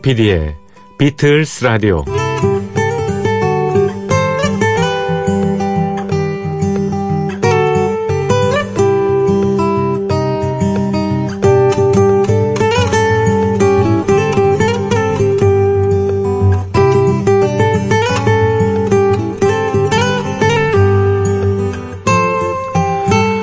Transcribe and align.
조피디의 0.00 0.56
비틀스 0.98 1.64
라디오 1.64 2.04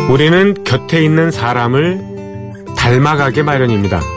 우리는 0.10 0.64
곁에 0.64 1.04
있는 1.04 1.30
사람을 1.30 2.66
닮아가게 2.76 3.44
마련입니다. 3.44 4.17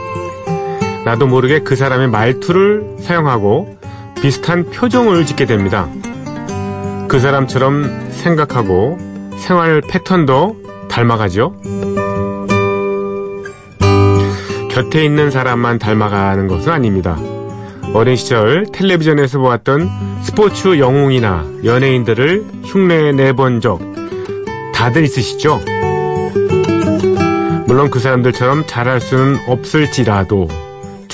나도 1.04 1.26
모르게 1.26 1.60
그 1.60 1.76
사람의 1.76 2.08
말투를 2.08 2.96
사용하고 3.00 3.76
비슷한 4.20 4.70
표정을 4.70 5.24
짓게 5.24 5.46
됩니다. 5.46 5.88
그 7.08 7.18
사람처럼 7.18 8.10
생각하고 8.10 8.98
생활 9.38 9.80
패턴도 9.80 10.88
닮아가죠. 10.90 11.56
곁에 14.70 15.04
있는 15.04 15.30
사람만 15.30 15.78
닮아가는 15.78 16.46
것은 16.48 16.72
아닙니다. 16.72 17.18
어린 17.94 18.14
시절 18.14 18.66
텔레비전에서 18.72 19.40
보았던 19.40 19.90
스포츠 20.22 20.78
영웅이나 20.78 21.44
연예인들을 21.64 22.44
흉내 22.64 23.12
내본 23.12 23.60
적 23.60 23.80
다들 24.72 25.02
있으시죠? 25.02 25.60
물론 27.66 27.90
그 27.90 27.98
사람들처럼 27.98 28.66
잘할 28.66 29.00
수는 29.00 29.38
없을지라도 29.48 30.48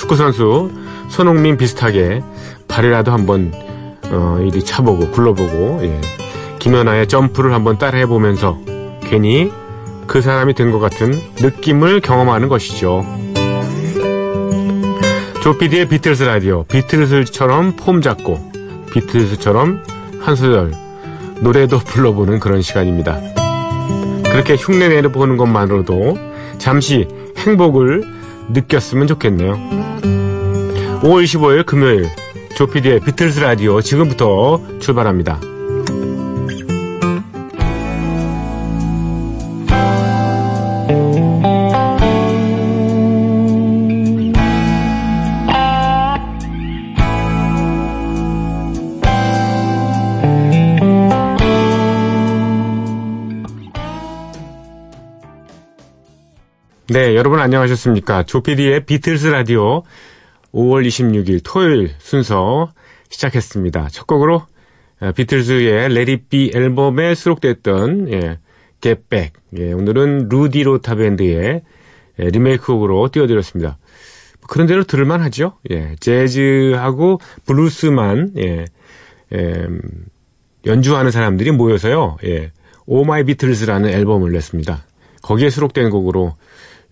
축구선수 0.07 0.71
손흥민 1.09 1.57
비슷하게 1.57 2.23
발이라도 2.67 3.11
한번 3.11 3.51
어, 4.09 4.39
이리 4.41 4.63
차보고 4.63 5.11
굴러보고 5.11 5.79
예. 5.83 6.01
김연아의 6.59 7.07
점프를 7.07 7.53
한번 7.53 7.77
따라해보면서 7.77 8.57
괜히 9.01 9.51
그 10.07 10.21
사람이 10.21 10.53
된 10.53 10.71
것 10.71 10.79
같은 10.79 11.19
느낌을 11.41 11.99
경험하는 12.01 12.47
것이죠. 12.47 13.05
조피디의 15.41 15.89
비틀스 15.89 16.23
라디오 16.23 16.63
비틀스처럼 16.63 17.75
폼 17.75 18.01
잡고 18.01 18.51
비틀스처럼 18.91 19.83
한 20.21 20.35
소절 20.35 20.71
노래도 21.41 21.79
불러보는 21.79 22.39
그런 22.39 22.61
시간입니다. 22.61 23.19
그렇게 24.23 24.55
흉내 24.55 24.87
내보는 24.89 25.37
것만으로도 25.37 26.17
잠시 26.57 27.07
행복을 27.37 28.16
느꼈으면 28.49 29.07
좋겠네요. 29.07 29.53
5월 31.01 31.23
25일 31.23 31.65
금요일 31.65 32.09
조피디의 32.55 33.01
비틀스 33.01 33.39
라디오 33.39 33.81
지금부터 33.81 34.61
출발합니다. 34.79 35.39
네, 56.89 57.17
여러분 57.17 57.41
안녕하셨습니까? 57.41 58.23
조피디의 58.23 58.85
비틀스 58.85 59.27
라디오 59.27 59.83
5월 60.53 60.87
26일 60.87 61.41
토요일 61.43 61.91
순서 61.97 62.71
시작했습니다. 63.09 63.89
첫 63.91 64.07
곡으로 64.07 64.43
어, 65.01 65.11
비틀즈의 65.11 65.89
Let 65.89 66.16
It 66.16 66.33
Be 66.33 66.51
앨범에 66.55 67.13
수록됐던 67.13 68.13
예, 68.13 68.39
Get 68.79 69.02
Back 69.02 69.33
예, 69.57 69.73
오늘은 69.73 70.29
루디 70.29 70.63
로타 70.63 70.95
밴드의 70.95 71.61
예, 72.19 72.23
리메이크곡으로 72.23 73.09
띄워드렸습니다. 73.09 73.77
뭐 74.39 74.47
그런 74.47 74.65
대로 74.65 74.85
들을만 74.85 75.19
하죠. 75.23 75.57
예, 75.69 75.93
재즈하고 75.99 77.19
블루스만 77.45 78.31
예, 78.37 78.65
예, 79.33 79.67
연주하는 80.65 81.11
사람들이 81.11 81.51
모여서요. 81.51 82.15
예, 82.23 82.53
Oh 82.85 83.03
My 83.03 83.25
Beatles라는 83.25 83.89
앨범을 83.89 84.31
냈습니다. 84.31 84.85
거기에 85.21 85.49
수록된 85.49 85.89
곡으로 85.89 86.37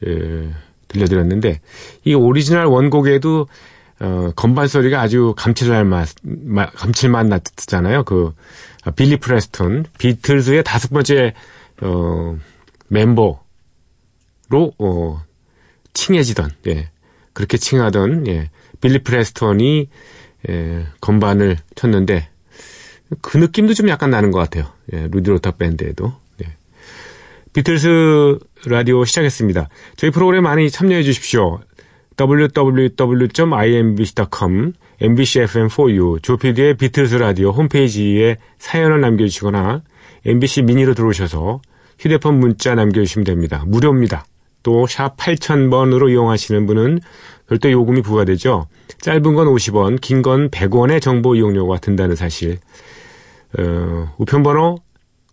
예, 0.06 0.53
들려드렸는데 0.88 1.61
이 2.03 2.13
오리지널 2.13 2.66
원곡에도 2.66 3.47
어, 4.00 4.31
건반 4.35 4.67
소리가 4.67 5.01
아주 5.01 5.33
감칠맛 5.38 6.07
감칠맛 6.75 7.28
났잖아요. 7.28 8.03
그 8.03 8.33
아, 8.83 8.91
빌리 8.91 9.17
프레스턴 9.17 9.85
비틀즈의 9.97 10.63
다섯 10.63 10.91
번째 10.91 11.33
어, 11.81 12.38
멤버로 12.88 13.39
어, 14.78 15.23
칭해지던 15.94 16.51
예, 16.67 16.89
그렇게 17.33 17.57
칭하던 17.57 18.27
예, 18.27 18.50
빌리 18.81 19.00
프레스턴이 19.00 19.89
예, 20.50 20.85
건반을 21.01 21.57
쳤는데 21.75 22.29
그 23.22 23.38
느낌도 23.38 23.73
좀 23.73 23.89
약간 23.89 24.09
나는 24.09 24.31
것 24.31 24.39
같아요. 24.39 24.72
예, 24.94 25.07
루디 25.07 25.29
로타 25.29 25.51
밴드에도 25.51 26.13
비틀스 27.56 28.38
라디오 28.66 29.06
시작했습니다. 29.06 29.70
저희 29.96 30.12
프로그램 30.12 30.44
많이 30.44 30.70
참여해 30.70 31.04
주십시오. 31.04 31.62
www.imbc.com, 32.20 32.94
mbcfm4u, 35.02 36.22
조피디의 36.22 36.74
비틀스 36.76 37.16
라디오 37.16 37.52
홈페이지에 37.52 38.36
사연을 38.58 39.00
남겨주시거나 39.00 39.84
MBC 40.26 40.64
미니로 40.64 40.96
들어오셔서 40.96 41.62
휴대폰 41.98 42.42
문자 42.42 42.76
남겨주시면 42.76 43.24
됩니다. 43.24 43.64
무료입니다. 43.66 44.26
또 44.62 44.86
샵 44.86 45.16
8000번으로 45.16 46.10
이용하시는 46.10 46.66
분은 46.66 47.00
별도 47.48 47.72
요금이 47.72 48.02
부과되죠. 48.02 48.68
짧은 49.00 49.34
건 49.34 49.48
50원, 49.48 50.02
긴 50.02 50.22
건 50.24 50.50
100원의 50.50 51.02
정보 51.02 51.36
이용료가 51.36 51.78
든다는 51.78 52.18
사실. 52.18 52.58
어, 53.58 54.14
우편번호 54.18 54.80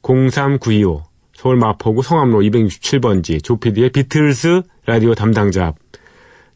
03925 0.03 1.03
서울 1.43 1.57
마포구 1.57 2.05
성암로 2.05 2.39
267번지 2.39 3.43
조피디의 3.43 3.91
비틀스 3.91 4.63
라디오 4.87 5.17
담당자 5.17 5.75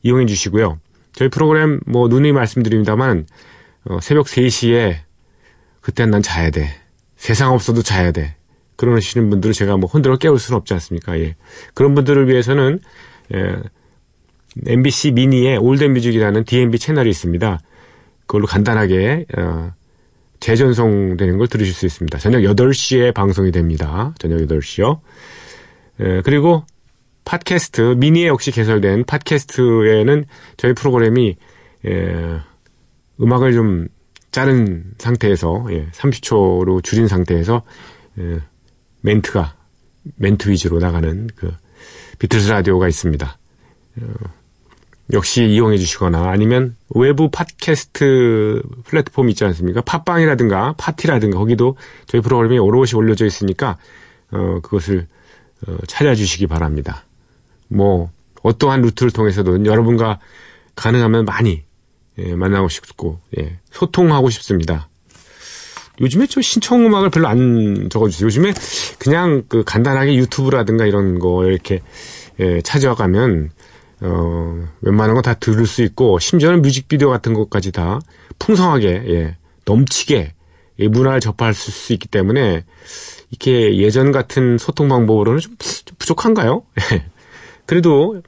이용해 0.04 0.26
주시고요. 0.26 0.78
저희 1.10 1.28
프로그램 1.28 1.80
뭐 1.86 2.06
누누이 2.06 2.30
말씀드립니다만 2.30 3.26
어, 3.86 3.98
새벽 4.00 4.26
3시에 4.26 4.98
그땐 5.80 6.12
난 6.12 6.22
자야 6.22 6.50
돼. 6.50 6.68
세상 7.16 7.52
없어도 7.52 7.82
자야 7.82 8.12
돼. 8.12 8.36
그러시는 8.76 9.28
분들을 9.28 9.54
제가 9.54 9.76
뭐 9.76 9.90
흔들어 9.90 10.16
깨울 10.18 10.38
수는 10.38 10.56
없지 10.56 10.72
않습니까? 10.74 11.18
예. 11.18 11.34
그런 11.74 11.96
분들을 11.96 12.28
위해서는 12.28 12.78
예, 13.34 13.56
MBC 14.68 15.10
미니의 15.10 15.56
올드뮤직이라는 15.58 16.44
DMB 16.44 16.78
채널이 16.78 17.10
있습니다. 17.10 17.58
그걸로 18.20 18.46
간단하게 18.46 19.26
어, 19.36 19.72
재전송되는 20.40 21.38
걸 21.38 21.46
들으실 21.48 21.74
수 21.74 21.86
있습니다. 21.86 22.18
저녁 22.18 22.40
8시에 22.40 23.14
방송이 23.14 23.52
됩니다. 23.52 24.14
저녁 24.18 24.38
8시요. 24.38 25.00
에, 26.00 26.22
그리고 26.22 26.64
팟캐스트, 27.24 27.96
미니에 27.98 28.28
역시 28.28 28.50
개설된 28.50 29.04
팟캐스트에는 29.04 30.24
저희 30.56 30.72
프로그램이 30.74 31.36
에, 31.84 32.40
음악을 33.20 33.52
좀 33.52 33.88
자른 34.30 34.84
상태에서 34.98 35.66
예, 35.70 35.86
30초로 35.92 36.82
줄인 36.82 37.08
상태에서 37.08 37.62
에, 38.18 38.38
멘트가 39.00 39.56
멘트 40.16 40.50
위주로 40.50 40.78
나가는 40.78 41.28
그 41.34 41.52
비틀스 42.18 42.50
라디오가 42.50 42.88
있습니다. 42.88 43.38
어, 44.00 44.14
역시 45.12 45.44
이용해 45.44 45.78
주시거나 45.78 46.30
아니면 46.30 46.74
외부 46.94 47.30
팟캐스트 47.30 48.62
플랫폼 48.84 49.30
있지 49.30 49.44
않습니까? 49.44 49.80
팟빵이라든가 49.82 50.74
팟티라든가 50.76 51.38
거기도 51.38 51.76
저희 52.06 52.20
프로그램이 52.20 52.58
오롯이 52.58 52.90
올려져 52.94 53.24
있으니까 53.24 53.78
어 54.32 54.60
그것을 54.62 55.06
어, 55.66 55.76
찾아주시기 55.86 56.48
바랍니다. 56.48 57.04
뭐 57.68 58.10
어떠한 58.42 58.82
루트를 58.82 59.12
통해서든 59.12 59.66
여러분과 59.66 60.18
가능하면 60.74 61.24
많이 61.24 61.62
예, 62.18 62.34
만나고 62.34 62.68
싶고 62.68 63.20
예, 63.38 63.58
소통하고 63.70 64.30
싶습니다. 64.30 64.88
요즘에 66.00 66.26
저 66.26 66.42
신청 66.42 66.84
음악을 66.84 67.10
별로 67.10 67.28
안 67.28 67.88
적어주세요. 67.90 68.26
요즘에 68.26 68.52
그냥 68.98 69.44
그 69.48 69.64
간단하게 69.64 70.14
유튜브라든가 70.16 70.84
이런 70.86 71.18
거 71.18 71.46
이렇게 71.46 71.82
예, 72.38 72.60
찾아가면 72.60 73.50
어, 74.00 74.68
웬만한 74.82 75.14
거다 75.16 75.34
들을 75.34 75.66
수 75.66 75.82
있고, 75.82 76.18
심지어는 76.18 76.62
뮤직비디오 76.62 77.08
같은 77.10 77.34
것까지 77.34 77.72
다 77.72 78.00
풍성하게, 78.38 79.04
예, 79.08 79.36
넘치게, 79.64 80.34
예, 80.78 80.88
문화를 80.88 81.20
접할 81.20 81.54
수 81.54 81.92
있기 81.92 82.08
때문에, 82.08 82.64
이렇게 83.30 83.76
예전 83.78 84.12
같은 84.12 84.58
소통 84.58 84.88
방법으로는 84.88 85.40
좀, 85.40 85.56
좀 85.58 85.96
부족한가요? 85.98 86.62
예. 86.92 87.04
그래도, 87.64 88.22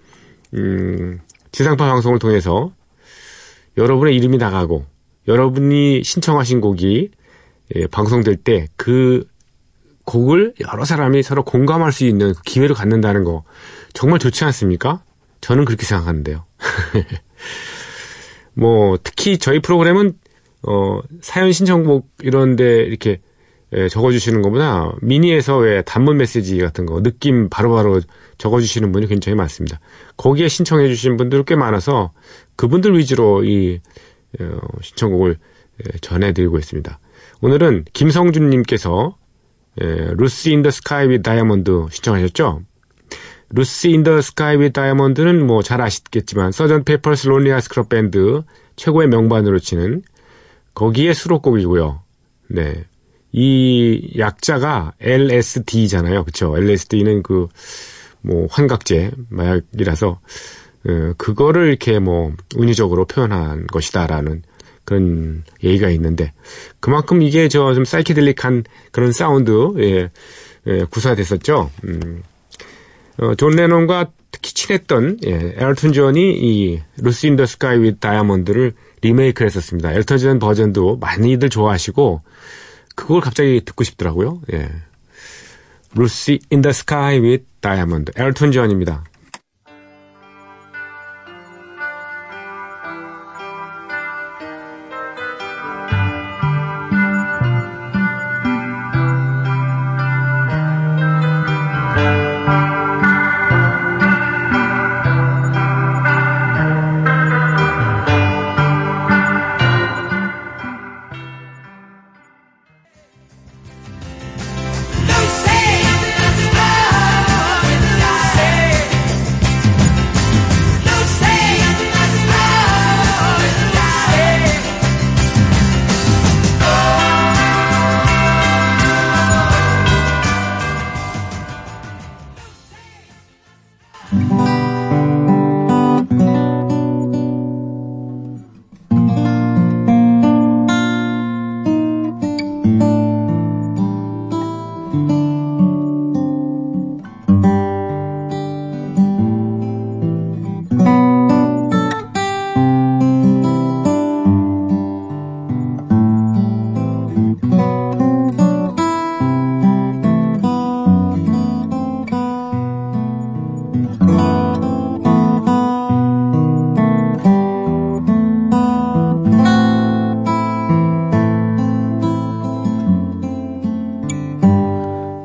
음, 0.55 1.21
지상파 1.53 1.87
방송을 1.89 2.19
통해서 2.19 2.73
여러분의 3.77 4.17
이름이 4.17 4.39
나가고 4.39 4.87
여러분이 5.29 6.03
신청하신 6.05 6.61
곡이 6.61 7.11
예, 7.77 7.87
방송될 7.87 8.37
때 8.37 8.67
그 8.77 9.27
곡을 10.05 10.55
여러 10.61 10.87
사람이 10.87 11.23
서로 11.23 11.45
공감할 11.45 11.93
수 11.93 12.05
있는 12.07 12.33
그 12.33 12.43
기회를 12.43 12.75
갖는다는 12.75 13.25
거 13.25 13.45
정말 13.93 14.19
좋지 14.19 14.43
않습니까? 14.45 15.03
저는 15.41 15.65
그렇게 15.65 15.85
생각하는데요. 15.85 16.45
뭐 18.55 18.99
특히 19.03 19.39
저희 19.39 19.61
프로그램은 19.61 20.15
어 20.67 21.01
사연 21.21 21.53
신청곡 21.53 22.11
이런데 22.21 22.83
이렇게 22.83 23.21
예, 23.75 23.89
적어주시는 23.89 24.41
것보다 24.43 24.93
미니에서 25.03 25.59
왜 25.59 25.83
단문 25.83 26.17
메시지 26.17 26.59
같은 26.59 26.87
거 26.87 27.03
느낌 27.03 27.51
바로바로 27.51 27.91
바로 27.91 28.03
적어주시는 28.39 28.93
분이 28.93 29.07
굉장히 29.09 29.37
많습니다. 29.37 29.79
거기에 30.17 30.49
신청해 30.49 30.89
주신 30.89 31.17
분들 31.17 31.45
꽤 31.45 31.55
많아서 31.55 32.13
그분들 32.57 32.97
위주로 32.97 33.45
이 33.45 33.81
어, 34.41 34.59
신청곡을 34.83 35.37
예, 35.85 35.99
전해드리고 35.99 36.59
있습니다. 36.59 36.99
오늘은 37.41 37.85
김성준님께서 37.93 39.17
Lucy 40.17 40.53
in 40.53 40.60
the 40.60 40.71
Sky 40.73 41.23
with 41.23 41.44
Diamonds 41.44 41.87
신청하셨죠? 41.91 42.63
Lucy 43.51 43.91
in 43.91 44.03
the 44.03 44.21
Sky 44.21 44.59
with 44.59 44.73
Diamonds는 44.73 45.47
뭐 45.47 45.63
잘 45.63 45.81
아시겠지만 45.81 46.53
Sgt. 46.53 46.85
Pepper's 46.85 47.29
Lonely 47.29 47.51
Hearts 47.53 47.69
Club 47.69 47.89
Band 47.89 48.43
최고의 48.77 49.09
명반으로 49.09 49.59
치는 49.59 50.03
거기에 50.75 51.13
수록곡이고요. 51.15 52.03
네. 52.51 52.85
이 53.33 54.13
약자가 54.19 54.93
LSD잖아요. 55.01 56.25
그쵸? 56.25 56.57
LSD는 56.57 57.23
그, 57.23 57.49
뭐, 58.23 58.47
환각제, 58.51 59.11
마약이라서, 59.29 60.09
어, 60.89 61.13
그거를 61.19 61.69
이렇게 61.69 61.99
뭐, 61.99 62.33
은유적으로 62.57 63.05
표현한 63.07 63.67
것이다라는 63.67 64.43
그런 64.85 65.45
얘기가 65.63 65.91
있는데, 65.91 66.33
그만큼 66.81 67.21
이게 67.23 67.49
저 67.49 67.75
좀 67.75 67.85
사이키델릭한 67.85 68.65
그런 68.93 69.13
사운드, 69.13 69.75
예, 69.79 70.11
예 70.67 70.85
구사됐었죠. 70.85 71.71
음, 71.85 72.23
어, 73.21 73.35
존 73.35 73.53
레논과 73.53 74.13
특히 74.31 74.53
친했던, 74.53 75.19
예, 75.27 75.55
엘튼 75.57 75.93
존이 75.93 76.21
이, 76.21 76.81
Lucy 76.99 77.29
in 77.29 77.36
the 77.36 77.47
Sky 77.47 77.79
with 77.79 78.01
Diamonds를 78.01 78.73
리메이크를 79.03 79.47
했었습니다. 79.47 79.93
엘턴 79.93 80.19
존 80.19 80.39
버전도 80.39 80.99
많이들 80.99 81.49
좋아하시고, 81.51 82.23
그걸 82.95 83.21
갑자기 83.21 83.61
듣고 83.65 83.85
싶더라고요. 83.85 84.41
예. 84.53 84.69
루시 85.95 86.41
인더 86.51 86.73
스카이 86.73 87.21
윗 87.21 87.45
다이아몬드 87.61 88.13
엘튼 88.17 88.53
존입니다. 88.53 89.05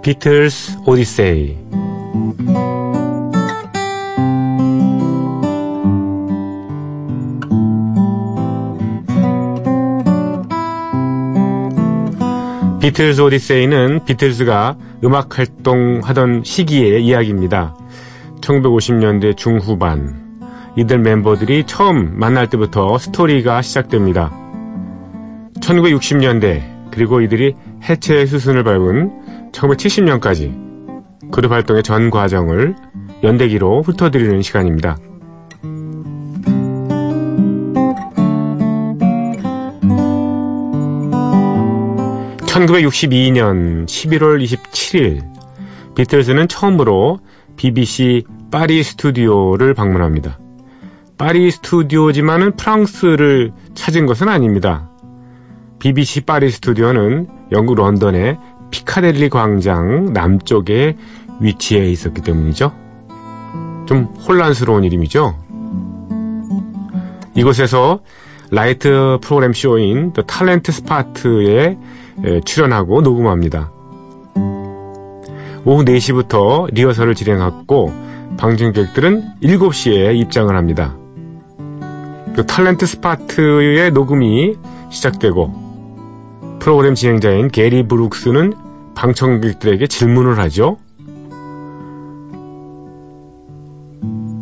비틀스 0.04 0.80
오디세이 0.86 1.58
비틀스 12.82 13.22
오디세이는 13.22 14.04
비틀스가 14.04 14.76
음악 15.06 15.40
활동하던 15.40 16.44
시기의 16.44 17.06
이야기입니다. 17.06 17.74
1950년대 18.42 19.38
중후반 19.38 20.42
이들 20.76 21.00
멤버들이 21.00 21.64
처음 21.66 22.20
만날 22.20 22.50
때부터 22.50 22.98
스토리가 22.98 23.62
시작됩니다. 23.62 24.34
1960년대 25.62 26.92
그리고 26.92 27.22
이들이 27.22 27.56
해체의 27.88 28.28
수순을 28.28 28.66
밟은 28.66 29.23
1970년까지 29.54 31.32
그룹 31.32 31.52
활동의 31.52 31.84
전 31.84 32.10
과정을 32.10 32.76
연대기로 33.24 33.84
훑어드리는 33.84 34.42
시간입니다. 34.42 34.98
(1962년 42.46 43.86
11월 43.86 44.44
27일) 44.44 45.24
비틀즈는 45.96 46.48
처음으로 46.48 47.20
BBC 47.56 48.24
파리 48.52 48.84
스튜디오를 48.84 49.74
방문합니다. 49.74 50.40
파리 51.18 51.50
스튜디오지만은 51.52 52.56
프랑스를 52.56 53.52
찾은 53.74 54.06
것은 54.06 54.28
아닙니다. 54.30 54.90
BBC 55.80 56.22
파리 56.22 56.50
스튜디오는 56.50 57.28
영국 57.52 57.76
런던의 57.76 58.38
피카델리 58.74 59.30
광장 59.30 60.14
남쪽에 60.14 60.98
위치해 61.40 61.88
있었기 61.92 62.22
때문이죠. 62.22 62.72
좀 63.86 64.06
혼란스러운 64.28 64.84
이름이죠. 64.84 65.36
이곳에서 67.36 68.00
Light 68.50 69.20
Programme 69.22 69.54
쇼인 69.54 70.14
The 70.14 70.24
Talent 70.24 70.72
Spot에 70.72 71.78
출연하고 72.46 73.02
녹음합니다. 73.02 73.72
오후 75.66 75.86
4시부터 75.86 76.74
리허설을 76.74 77.14
진행하고 77.14 77.94
방청객들은 78.38 79.36
7시에 79.44 80.16
입장을 80.16 80.56
합니다. 80.56 80.96
그 82.36 82.44
Talent 82.48 82.88
Spot의 82.88 83.92
녹음이 83.92 84.56
시작되고 84.90 86.58
프로그램 86.60 86.96
진행자인 86.96 87.50
게리 87.50 87.88
브룩스는 87.88 88.63
방청객들에게 88.96 89.88
질문을 89.88 90.38
하죠. 90.40 90.78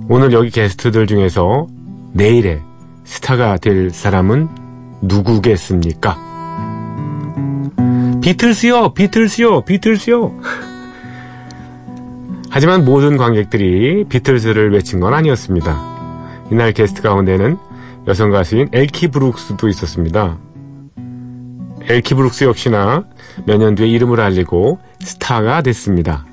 오늘 0.09 0.33
여기 0.33 0.49
게스트들 0.49 1.07
중에서 1.07 1.67
내일의 2.13 2.61
스타가 3.05 3.57
될 3.57 3.91
사람은 3.91 4.49
누구겠습니까? 5.01 6.17
비틀스요, 8.21 8.93
비틀스요, 8.93 9.61
비틀스요. 9.61 10.39
하지만 12.49 12.83
모든 12.83 13.17
관객들이 13.17 14.03
비틀스를 14.03 14.73
외친 14.73 14.99
건 14.99 15.13
아니었습니다. 15.13 15.91
이날 16.51 16.73
게스트 16.73 17.01
가운데는 17.01 17.57
여성 18.07 18.31
가수인 18.31 18.67
엘키 18.73 19.07
브룩스도 19.07 19.69
있었습니다. 19.69 20.37
엘키 21.87 22.15
브룩스 22.15 22.43
역시나 22.43 23.05
몇 23.45 23.57
년 23.57 23.75
뒤에 23.75 23.87
이름을 23.87 24.19
알리고 24.19 24.79
스타가 24.99 25.61
됐습니다. 25.61 26.25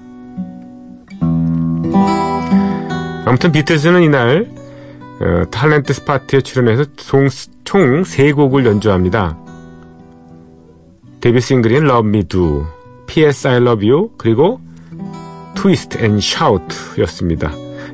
아무튼 3.24 3.52
비틀스는 3.52 4.02
이날 4.02 4.48
어, 5.20 5.44
Talent 5.50 5.92
Spot에 5.92 6.40
출연해서 6.40 6.84
총, 6.96 7.28
총 7.64 8.02
3곡을 8.02 8.64
연주합니다. 8.64 9.36
데뷔 11.20 11.40
싱글인 11.40 11.84
Love 11.84 12.08
Me 12.08 12.22
Do, 12.22 12.64
P.S. 13.08 13.48
I 13.48 13.56
Love 13.56 13.90
You, 13.90 14.10
그리고 14.16 14.60
Twist 15.56 15.98
and 15.98 16.18
Shout 16.24 17.00
였습니다. 17.00 17.50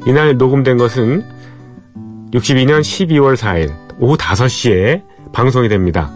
이날 0.07 0.37
녹음된 0.37 0.77
것은 0.77 1.25
62년 2.33 2.81
12월 2.81 3.37
4일 3.37 3.73
오후 4.01 4.17
5시에 4.19 5.03
방송이 5.33 5.69
됩니다. 5.69 6.11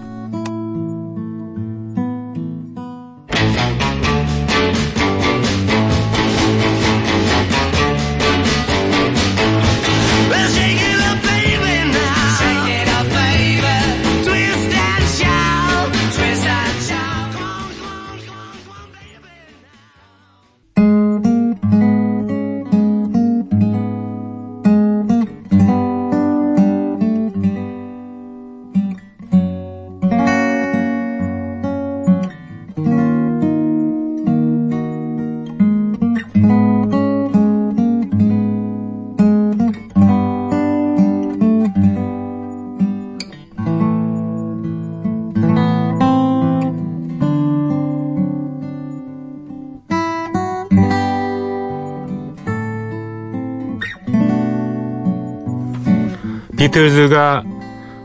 비틀즈가 56.58 57.44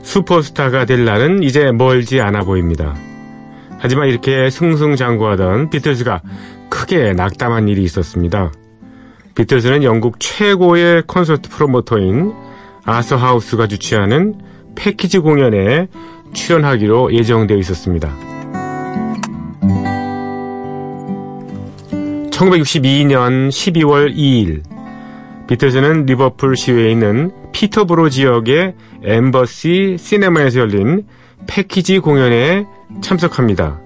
슈퍼스타가 0.04 0.86
될 0.86 1.06
날은 1.06 1.42
이제 1.42 1.72
멀지 1.72 2.22
않아 2.22 2.42
보입니다. 2.42 2.96
하지만 3.80 4.08
이렇게 4.08 4.52
승승장구하던 4.52 5.72
비틀즈가 5.72 6.22
크게 6.70 7.14
낙담한 7.14 7.68
일이 7.68 7.84
있었습니다. 7.84 8.52
비틀즈는 9.34 9.84
영국 9.84 10.20
최고의 10.20 11.04
콘서트 11.08 11.50
프로모터인 11.50 12.32
아서 12.86 13.16
하우스가 13.16 13.66
주최하는 13.66 14.36
패키지 14.76 15.18
공연에 15.18 15.88
출연하기로 16.34 17.12
예정되어 17.12 17.58
있었습니다. 17.58 18.16
1962년 22.30 23.50
12월 23.50 24.16
2일 24.16 24.62
비틀즈는 25.48 26.06
리버풀 26.06 26.56
시외에 26.56 26.92
있는 26.92 27.43
피터브로 27.64 28.10
지역의 28.10 28.74
엠버시 29.04 29.96
시네마에서 29.98 30.60
열린 30.60 31.06
패키지 31.48 32.00
공연에 32.00 32.66
참석합니다. 33.02 33.80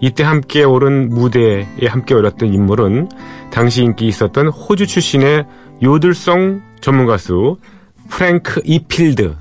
이때 0.00 0.24
함께 0.24 0.64
오른 0.64 1.10
무대에 1.10 1.66
함께 1.86 2.14
올랐던 2.14 2.54
인물은 2.54 3.10
당시 3.50 3.82
인기 3.82 4.06
있었던 4.06 4.48
호주 4.48 4.86
출신의 4.86 5.44
요들송 5.82 6.62
전문 6.80 7.04
가수 7.04 7.58
프랭크 8.08 8.62
이필드. 8.64 9.36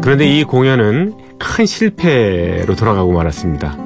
그런데 0.00 0.26
이 0.26 0.44
공연은 0.44 1.14
큰 1.40 1.66
실패로 1.66 2.76
돌아가고 2.76 3.12
말았습니다. 3.12 3.76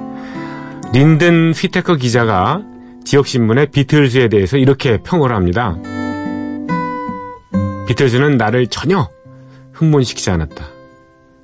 린든 0.93 1.53
피테커 1.53 1.97
기자가 1.97 2.61
지역신문에 3.05 3.67
비틀즈에 3.67 4.29
대해서 4.29 4.59
이렇게 4.59 4.99
평을 4.99 5.33
합니다. 5.33 5.79
비틀즈는 7.87 8.37
나를 8.37 8.67
전혀 8.69 9.09
흥분시키지 9.73 10.31
않았다. 10.31 10.64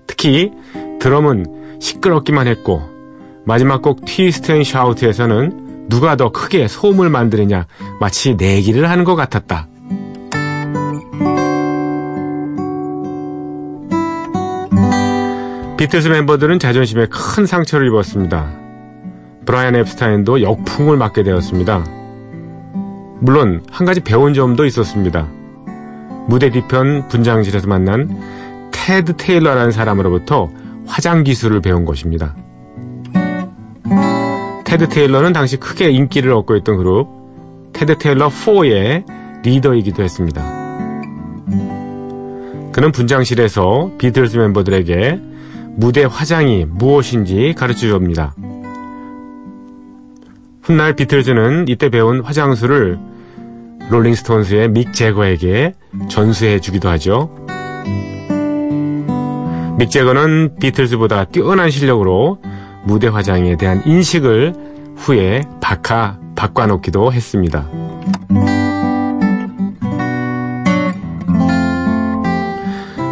특히 0.07 0.53
드럼은 1.01 1.79
시끄럽기만 1.81 2.47
했고 2.47 2.83
마지막 3.45 3.83
곡 3.83 4.05
Twist 4.05 4.53
and 4.53 4.65
Shout에서는 4.65 5.89
누가 5.89 6.17
더 6.17 6.31
크게 6.31 6.69
소음을 6.69 7.11
만드느냐 7.11 7.67
마치 7.99 8.35
내기를 8.35 8.89
하는 8.89 9.05
것 9.05 9.17
같았다. 9.17 9.67
비틀즈 15.77 16.09
멤버들은 16.09 16.59
자존심에 16.59 17.07
큰 17.07 17.47
상처를 17.47 17.89
입었습니다. 17.89 18.53
브라이언 19.47 19.77
앱스타인도 19.77 20.43
역풍을 20.43 20.99
맞게 20.99 21.23
되었습니다. 21.23 21.85
물론 23.21 23.65
한 23.71 23.87
가지 23.87 24.01
배운 24.01 24.35
점도 24.35 24.67
있었습니다. 24.67 25.27
무대 26.31 26.49
뒤편 26.49 27.09
분장실에서 27.09 27.67
만난 27.67 28.09
테드 28.71 29.17
테일러라는 29.17 29.73
사람으로부터 29.73 30.49
화장 30.87 31.25
기술을 31.25 31.61
배운 31.61 31.85
것입니다. 31.85 32.37
테드 34.65 34.91
테일러는 34.91 35.33
당시 35.33 35.57
크게 35.57 35.91
인기를 35.91 36.33
얻고 36.33 36.55
있던 36.59 36.77
그룹 36.77 37.09
테드 37.73 37.99
테일러 37.99 38.29
4의 38.29 39.05
리더이기도 39.43 40.05
했습니다. 40.05 40.41
그는 42.71 42.93
분장실에서 42.93 43.91
비틀즈 43.99 44.37
멤버들에게 44.37 45.21
무대 45.75 46.05
화장이 46.05 46.65
무엇인지 46.65 47.55
가르쳐 47.59 47.89
줍니다. 47.89 48.37
훗날 50.63 50.95
비틀즈는 50.95 51.67
이때 51.67 51.89
배운 51.89 52.21
화장술을 52.21 53.01
롤링스톤스의 53.91 54.69
믹 54.71 54.93
제거에게 54.93 55.75
전수해 56.09 56.61
주기도 56.61 56.89
하죠. 56.91 57.29
믹 59.79 59.91
제거는 59.91 60.57
비틀즈보다 60.61 61.25
뛰어난 61.25 61.71
실력으로 61.71 62.39
무대 62.85 63.09
화장에 63.09 63.57
대한 63.57 63.83
인식을 63.85 64.55
후에 64.97 65.43
바카 65.61 66.19
바꿔놓기도 66.37 67.13
했습니다. 67.13 67.69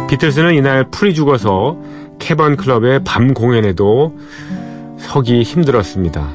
비틀즈는 0.07 0.55
이날 0.55 0.89
풀이 0.89 1.13
죽어서 1.13 1.77
캐번 2.17 2.55
클럽의 2.55 3.03
밤 3.03 3.33
공연에도 3.33 4.17
서기 4.97 5.43
힘들었습니다. 5.43 6.27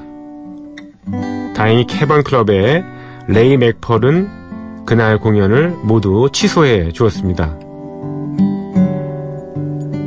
다행히 1.57 1.87
캐번 1.87 2.23
클럽의 2.23 2.85
레이 3.27 3.57
맥펄은 3.57 4.85
그날 4.85 5.19
공연을 5.19 5.77
모두 5.83 6.29
취소해 6.33 6.93
주었습니다. 6.93 7.59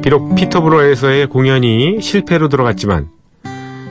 비록 0.03 0.35
피터브로에서의 0.35 1.27
공연이 1.27 1.99
실패로 1.99 2.47
들어갔지만 2.47 3.09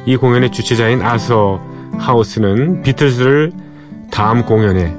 이 0.07 0.17
공연의 0.17 0.53
주최자인 0.53 1.03
아서 1.03 1.61
하우스는 1.99 2.83
비틀즈를 2.83 3.53
다음 4.13 4.45
공연에 4.45 4.95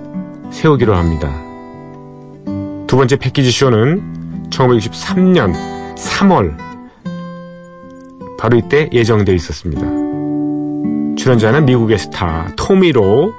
세우기로 0.51 0.93
합니다. 0.93 1.31
두 2.85 2.97
번째 2.97 3.15
패키지 3.15 3.49
쇼는 3.51 4.49
1963년 4.49 5.53
3월 5.95 6.57
바로 8.37 8.57
이때 8.57 8.89
예정되어 8.91 9.33
있었습니다. 9.35 9.81
출연자는 11.15 11.65
미국의 11.65 11.97
스타 11.97 12.47
토미 12.55 13.07
로 13.07 13.33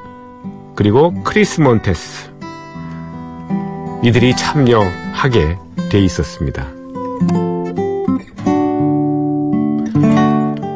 그리고 0.78 1.12
크리스 1.24 1.60
몬테스 1.60 2.30
이들이 4.04 4.36
참여하게 4.36 5.56
돼 5.90 6.00
있었습니다. 6.04 6.68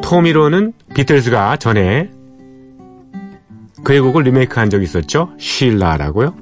토미 0.01 0.30
로는 0.30 0.73
비틀즈가 0.93 1.55
전에 1.55 2.09
그의 3.85 4.01
곡을 4.01 4.23
리메이크한 4.23 4.69
적이 4.69 4.83
있었죠. 4.83 5.29
쉴라라고요. 5.39 6.35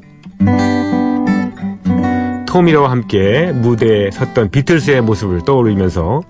토미로와 2.48 2.90
함께 2.90 3.52
무대에 3.52 4.10
섰던 4.10 4.50
비틀즈의 4.50 5.02
모습을 5.02 5.46
떠올리면서 5.46 6.24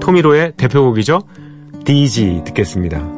토미로의 0.00 0.54
대표곡이죠. 0.56 1.20
DG 1.84 2.42
듣겠습니다. 2.46 3.15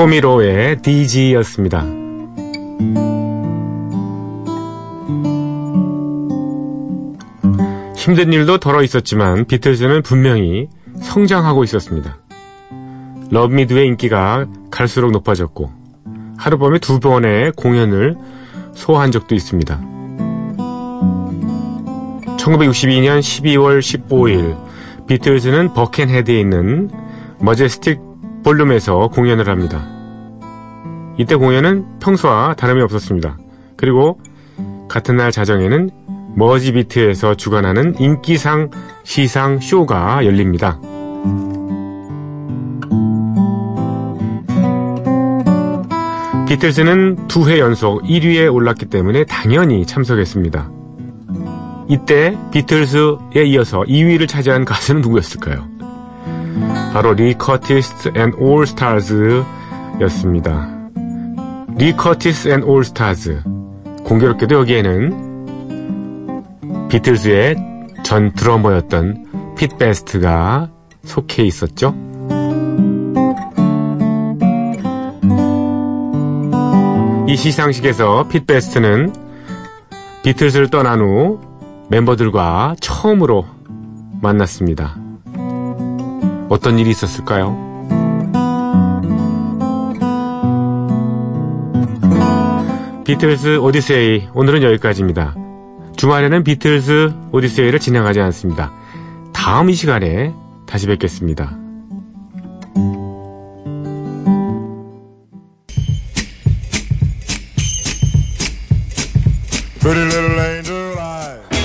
토미로의 0.00 0.80
DG였습니다. 0.80 1.84
힘든 7.94 8.32
일도 8.32 8.56
덜어 8.56 8.82
있었지만 8.82 9.44
비틀즈는 9.44 10.00
분명히 10.00 10.68
성장하고 11.02 11.64
있었습니다. 11.64 12.16
러브미드의 13.30 13.88
인기가 13.88 14.46
갈수록 14.70 15.10
높아졌고 15.10 15.70
하룻밤에 16.38 16.78
두 16.78 16.98
번의 16.98 17.52
공연을 17.52 18.16
소화한 18.72 19.12
적도 19.12 19.34
있습니다. 19.34 19.78
1962년 22.38 23.20
12월 23.20 23.80
15일 23.80 24.56
비틀즈는 25.06 25.74
버켄헤드에 25.74 26.40
있는 26.40 26.88
머제스틱 27.40 28.09
볼룸에서 28.44 29.08
공연을 29.08 29.48
합니다. 29.48 29.86
이때 31.18 31.36
공연은 31.36 31.98
평소와 32.00 32.54
다름이 32.54 32.80
없었습니다. 32.82 33.36
그리고 33.76 34.18
같은 34.88 35.16
날 35.16 35.30
자정에는 35.32 35.90
머지비트에서 36.36 37.34
주관하는 37.34 37.94
인기상 37.98 38.70
시상 39.04 39.60
쇼가 39.60 40.24
열립니다. 40.24 40.78
비틀즈는 46.48 47.28
두 47.28 47.48
해 47.48 47.60
연속 47.60 48.02
1위에 48.02 48.52
올랐기 48.52 48.86
때문에 48.86 49.24
당연히 49.24 49.86
참석했습니다. 49.86 50.70
이때 51.88 52.36
비틀즈에 52.50 53.44
이어서 53.46 53.82
2위를 53.82 54.28
차지한 54.28 54.64
가수는 54.64 55.00
누구였을까요? 55.00 55.69
바로 56.92 57.14
리 57.14 57.34
커티스 57.34 58.12
앤 58.16 58.32
올스타즈 58.34 59.42
였습니다. 60.00 60.68
리 61.76 61.96
커티스 61.96 62.48
앤 62.48 62.62
올스타즈. 62.62 63.42
공교롭게도 64.04 64.54
여기에는 64.56 65.30
비틀즈의 66.88 67.56
전 68.02 68.32
드러머였던 68.32 69.54
핏 69.56 69.78
베스트가 69.78 70.68
속해 71.04 71.44
있었죠. 71.44 71.94
이 77.28 77.36
시상식에서 77.36 78.26
핏 78.28 78.46
베스트는 78.46 79.12
비틀즈를 80.24 80.70
떠난 80.70 81.00
후 81.00 81.40
멤버들과 81.88 82.74
처음으로 82.80 83.46
만났습니다. 84.20 84.96
어떤 86.50 86.80
일이 86.80 86.90
있었을까요? 86.90 87.56
비틀즈 93.04 93.58
오디세이 93.58 94.28
오늘은 94.34 94.62
여기까지입니다. 94.64 95.36
주말에는 95.96 96.42
비틀즈 96.42 97.12
오디세이를 97.32 97.78
진행하지 97.78 98.20
않습니다. 98.20 98.72
다음 99.32 99.70
이 99.70 99.74
시간에 99.74 100.34
다시 100.66 100.86
뵙겠습니다. 100.88 101.56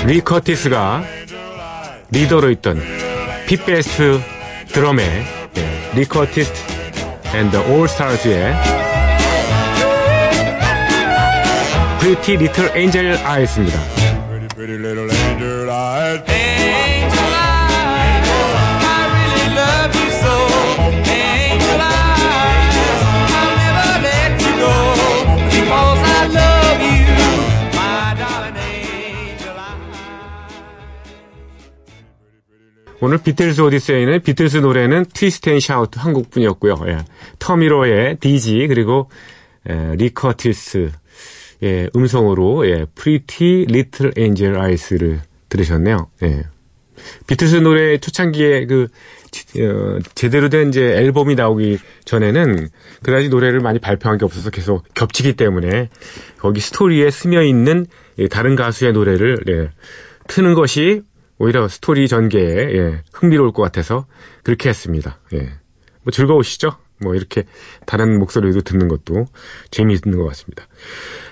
리 0.06 0.20
커티스가 0.20 1.02
리더로 2.12 2.50
있던 2.50 2.80
핏베스트 3.48 4.35
드럼의 4.76 5.24
네, 5.54 5.92
리 5.94 6.04
커티스 6.04 6.52
앤드 7.34 7.56
올스타즈의 7.56 8.54
Pretty 11.98 12.36
Little 12.36 12.70
Angel 12.76 13.18
Eyes입니다. 13.24 13.78
오늘 33.00 33.18
비틀즈 33.18 33.60
오디세이는 33.60 34.22
비틀즈 34.22 34.58
노래는 34.58 35.06
Twist 35.12 35.50
and 35.50 35.60
Shout 35.60 35.98
한 35.98 36.10
곡뿐이었고요. 36.10 36.76
예. 36.88 36.98
터미 37.38 37.82
로의 37.82 38.18
Dizzy 38.20 38.66
그리고 38.68 39.10
예, 39.68 39.94
리 39.96 40.15
커티스 40.15 40.90
예, 41.62 41.90
음성으로 41.94 42.66
예, 42.68 42.86
Pretty 42.94 43.66
Little 43.68 44.12
Angel 44.16 44.56
Eyes를 44.56 45.20
들으셨네요. 45.48 46.08
예. 46.22 46.44
비틀스 47.26 47.56
노래 47.56 47.98
초창기에 47.98 48.64
그 48.64 48.88
어, 49.60 49.98
제대로 50.14 50.48
된 50.48 50.70
이제 50.70 50.82
앨범이 50.82 51.34
나오기 51.34 51.78
전에는 52.06 52.68
그다지 53.02 53.28
노래를 53.28 53.60
많이 53.60 53.78
발표한 53.78 54.16
게 54.16 54.24
없어서 54.24 54.48
계속 54.48 54.82
겹치기 54.94 55.34
때문에 55.34 55.90
거기 56.38 56.60
스토리에 56.60 57.10
스며 57.10 57.42
있는 57.42 57.86
예, 58.18 58.28
다른 58.28 58.56
가수의 58.56 58.94
노래를 58.94 59.36
예, 59.48 59.70
트는 60.28 60.54
것이 60.54 61.02
오히려 61.38 61.68
스토리 61.68 62.08
전개에 62.08 62.76
예, 62.76 63.02
흥미로울 63.12 63.52
것 63.52 63.62
같아서 63.62 64.06
그렇게 64.42 64.68
했습니다. 64.68 65.18
예. 65.34 65.52
뭐 66.02 66.10
즐거우시죠? 66.12 66.72
뭐 67.02 67.14
이렇게 67.14 67.44
다른 67.84 68.18
목소리도 68.18 68.62
듣는 68.62 68.88
것도 68.88 69.26
재미있는 69.70 70.18
것 70.18 70.24
같습니다. 70.28 70.66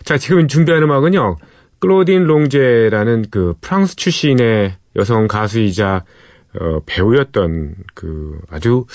자, 0.04 0.18
지금 0.18 0.48
준비한 0.48 0.82
음악은요. 0.82 1.36
클로딘 1.80 2.24
롱제라는 2.24 3.26
그 3.30 3.54
프랑스 3.60 3.96
출신의 3.96 4.76
여성 4.96 5.26
가수이자 5.26 6.04
어, 6.58 6.80
배우였던 6.86 7.74
그 7.94 8.40
아주 8.48 8.86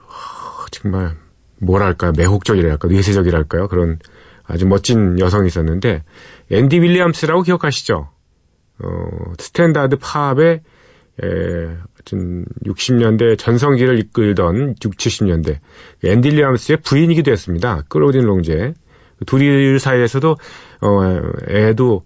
어, 0.00 0.66
정말 0.70 1.16
뭐랄까 1.60 2.12
매혹적이랄까 2.16 2.88
뇌세적이랄까요 2.88 3.68
그런 3.68 3.98
아주 4.44 4.66
멋진 4.66 5.18
여성이 5.20 5.48
있었는데 5.48 6.02
앤디 6.50 6.80
윌리엄스라고 6.80 7.42
기억하시죠? 7.42 8.08
어, 8.82 9.32
스탠다드 9.38 9.96
팝의 9.96 10.60
에, 11.20 11.76
60년대 12.64 13.38
전성기를 13.38 13.98
이끌던 13.98 14.76
6, 14.82 14.96
70년대 14.96 15.58
앤디 16.04 16.28
윌리엄스의 16.28 16.78
부인이기도 16.78 17.30
했습니다. 17.30 17.82
클로딘 17.88 18.24
롱제 18.24 18.74
둘이 19.26 19.78
사이에서도 19.78 20.36
어 20.80 21.20
애도 21.48 22.02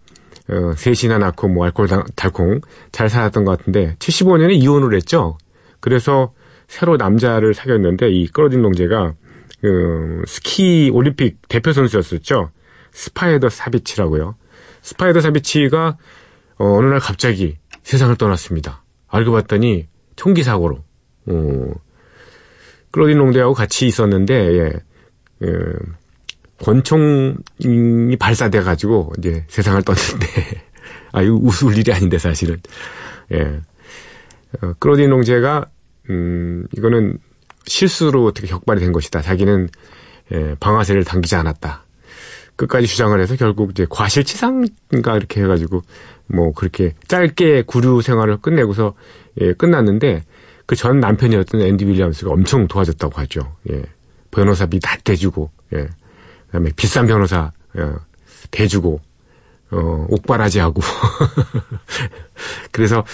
어, 0.48 0.72
셋이나 0.76 1.18
낳고 1.18 1.48
뭐 1.48 1.64
알콩달콩 1.66 2.60
잘 2.90 3.08
살았던 3.08 3.44
것 3.44 3.58
같은데 3.58 3.96
75년에 3.98 4.52
이혼을 4.54 4.94
했죠. 4.96 5.38
그래서 5.80 6.32
새로 6.66 6.96
남자를 6.96 7.54
사귀었는데 7.54 8.10
이 8.10 8.26
클로딘 8.28 8.62
롱제가 8.62 9.14
그 9.60 10.22
스키 10.26 10.90
올림픽 10.92 11.38
대표 11.48 11.72
선수였었죠. 11.72 12.50
스파이더 12.92 13.48
사비치라고요. 13.48 14.34
스파이더 14.82 15.20
사비치가 15.20 15.96
어, 16.62 16.76
어느 16.76 16.86
날 16.86 17.00
갑자기 17.00 17.58
세상을 17.82 18.14
떠났습니다. 18.14 18.84
알고 19.08 19.32
봤더니 19.32 19.88
총기 20.14 20.44
사고로 20.44 20.84
어, 21.26 21.72
클로딘 22.92 23.18
롱제하고 23.18 23.52
같이 23.52 23.88
있었는데 23.88 24.34
예, 24.58 24.72
예, 25.42 25.48
권총이 26.62 28.16
발사돼 28.16 28.62
가지고 28.62 29.12
이제 29.18 29.44
세상을 29.48 29.82
떴는데 29.82 30.26
아 31.10 31.22
이거 31.22 31.34
웃을 31.34 31.76
일이 31.76 31.92
아닌데 31.92 32.18
사실은 32.18 32.60
예 33.32 33.60
어, 34.62 34.72
크로딘 34.78 35.10
농제가 35.10 35.66
음 36.10 36.68
이거는 36.76 37.18
실수로 37.66 38.24
어떻게 38.24 38.46
격발이 38.46 38.78
된 38.78 38.92
것이다. 38.92 39.20
자기는 39.20 39.68
예, 40.30 40.54
방아쇠를 40.60 41.02
당기지 41.02 41.34
않았다. 41.34 41.82
끝까지 42.54 42.86
주장을 42.86 43.18
해서 43.20 43.34
결국 43.36 43.70
이제 43.70 43.86
과실치상인가 43.88 45.16
이렇게 45.16 45.42
해가지고 45.42 45.82
뭐 46.26 46.52
그렇게 46.52 46.94
짧게 47.08 47.62
구류 47.66 48.02
생활을 48.02 48.38
끝내고서 48.38 48.94
예, 49.40 49.52
끝났는데 49.54 50.24
그 50.66 50.76
전 50.76 51.00
남편이었던 51.00 51.60
앤디 51.60 51.86
윌리엄스가 51.86 52.30
엄청 52.30 52.66
도와줬다고 52.66 53.20
하죠. 53.20 53.56
예. 53.70 53.82
변호사비 54.30 54.80
다 54.80 54.96
떼주고 55.04 55.50
예. 55.74 55.88
그다음에 56.46 56.70
비싼 56.76 57.06
변호사 57.06 57.52
어, 57.74 57.96
대주고 58.50 59.00
어, 59.72 60.06
옥바라지 60.08 60.60
하고 60.60 60.80
그래서 62.72 63.04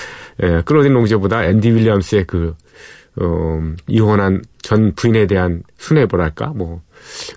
예, 0.43 0.63
클로딘 0.65 0.93
롱제보다 0.93 1.47
앤디 1.47 1.71
윌리엄스의 1.71 2.25
그 2.27 2.55
어, 3.21 3.75
이혼한 3.89 4.43
전 4.63 4.95
부인에 4.95 5.27
대한 5.27 5.63
순애보랄까 5.79 6.49
뭐 6.55 6.83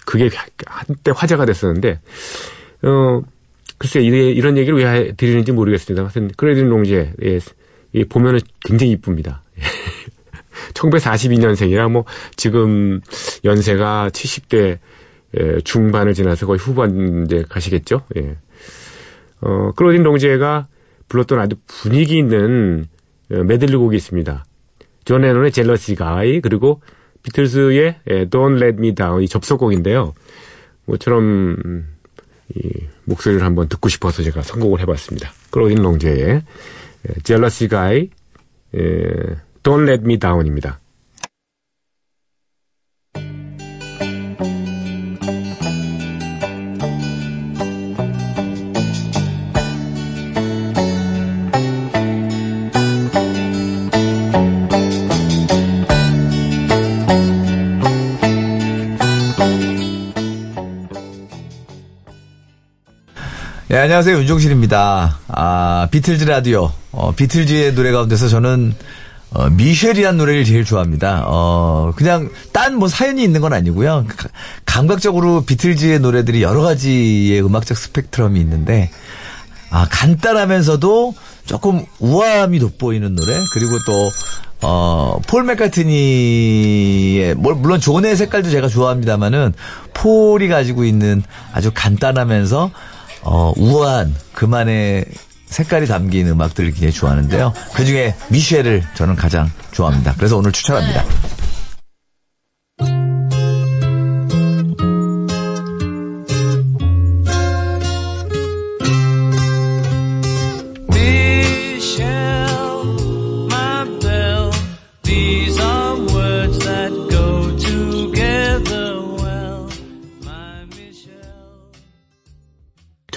그게 0.05 0.29
한때 0.67 1.11
화제가 1.15 1.45
됐었는데 1.45 1.99
어 2.83 3.21
글쎄 3.81 3.99
이런 3.99 4.57
얘기를 4.57 4.77
왜 4.77 5.11
드리는지 5.13 5.51
모르겠습니다. 5.51 6.03
하여튼 6.03 6.29
클로딘 6.37 6.69
롱제 6.69 7.13
예, 7.23 7.39
예, 7.95 8.03
보면은 8.05 8.39
굉장히 8.63 8.91
이쁩니다. 8.91 9.41
1942년생이라 10.75 11.89
뭐 11.89 12.05
지금 12.35 13.01
연세가 13.43 14.11
70대 14.13 14.77
중반을 15.63 16.13
지나서 16.13 16.45
거의 16.45 16.59
후반에 16.59 17.25
가시겠죠. 17.49 18.03
예. 18.17 18.37
어, 19.39 19.71
클로딘 19.75 20.03
롱제가 20.03 20.67
불렀던 21.07 21.39
아주 21.39 21.55
분위기 21.65 22.19
있는 22.19 22.85
어, 23.31 23.37
메들리 23.37 23.75
곡이 23.75 23.97
있습니다. 23.97 24.45
존 25.05 25.21
레논의 25.21 25.51
Jealous 25.51 25.95
Guy 25.95 26.39
그리고 26.39 26.81
비틀스의 27.23 28.01
Don't 28.29 28.61
Let 28.61 28.77
Me 28.77 28.93
Down 28.93 29.23
이 29.23 29.27
접속곡인데요. 29.27 30.13
모처럼 30.85 31.87
이 32.53 32.69
목소리를 33.11 33.45
한번 33.45 33.69
듣고 33.69 33.87
싶어서 33.87 34.23
제가 34.23 34.41
선곡을 34.41 34.81
해봤습니다. 34.81 35.31
클로딘 35.51 35.81
롱제의 35.81 36.43
Jealous 37.23 37.69
Guy 37.69 38.09
Don't 39.63 39.87
Let 39.87 40.03
Me 40.03 40.17
Down입니다. 40.19 40.80
네, 63.71 63.77
안녕하세요. 63.77 64.17
윤종신입니다. 64.17 65.19
아, 65.29 65.87
비틀즈 65.91 66.25
라디오. 66.25 66.73
어, 66.91 67.13
비틀즈의 67.15 67.73
노래 67.73 67.93
가운데서 67.93 68.27
저는 68.27 68.75
어, 69.29 69.49
미셸이란 69.49 70.17
노래를 70.17 70.43
제일 70.43 70.65
좋아합니다. 70.65 71.23
어, 71.25 71.93
그냥 71.95 72.29
딴 72.51 72.75
뭐 72.75 72.89
사연이 72.89 73.23
있는 73.23 73.39
건 73.39 73.53
아니고요. 73.53 74.07
감각적으로 74.65 75.45
비틀즈의 75.45 75.99
노래들이 75.99 76.43
여러 76.43 76.63
가지의 76.63 77.41
음악적 77.41 77.77
스펙트럼이 77.77 78.41
있는데 78.41 78.91
아, 79.69 79.87
간단하면서도 79.89 81.15
조금 81.45 81.85
우아함이 81.99 82.59
돋보이는 82.59 83.15
노래 83.15 83.37
그리고 83.53 83.77
또 83.85 84.09
어, 84.63 85.19
폴 85.27 85.43
맥카트니의, 85.45 87.35
물론 87.35 87.79
존의 87.79 88.15
색깔도 88.15 88.51
제가 88.51 88.67
좋아합니다만은, 88.67 89.53
폴이 89.95 90.49
가지고 90.49 90.83
있는 90.83 91.23
아주 91.51 91.71
간단하면서 91.73 92.69
어, 93.23 93.53
우아한 93.55 94.15
그만의 94.33 95.05
색깔이 95.45 95.85
담긴 95.87 96.27
음악들을 96.27 96.71
굉장히 96.71 96.93
좋아하는데요. 96.93 97.53
그 97.73 97.85
중에 97.85 98.15
미셸을 98.29 98.83
저는 98.95 99.15
가장 99.15 99.49
좋아합니다. 99.71 100.15
그래서 100.17 100.37
오늘 100.37 100.51
추천합니다. 100.51 101.03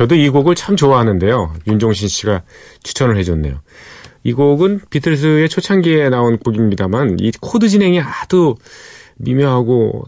저도 0.05 0.17
이 0.17 0.29
곡을 0.29 0.55
참 0.55 0.77
좋아하는데요. 0.77 1.55
윤종신 1.67 2.09
씨가 2.09 2.43
추천을 2.83 3.17
해줬네요. 3.17 3.63
이 4.23 4.35
곡은 4.35 4.83
비틀스의 4.91 5.49
초창기에 5.49 6.11
나온 6.11 6.37
곡입니다만 6.37 7.17
이 7.21 7.33
코드 7.41 7.71
진행이 7.71 8.03
아주 8.03 8.55
미묘하고 9.17 10.05